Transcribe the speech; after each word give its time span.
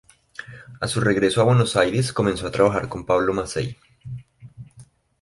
A 0.79 0.87
su 0.87 0.99
regreso 0.99 1.41
a 1.41 1.43
Buenos 1.43 1.75
Aires 1.75 2.11
comenzó 2.11 2.47
a 2.47 2.51
trabajar 2.51 2.89
con 2.89 3.05
Pablo 3.05 3.35
Massey. 3.35 3.77